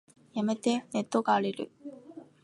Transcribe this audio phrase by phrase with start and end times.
[0.33, 1.69] やめて、ネットが荒れる。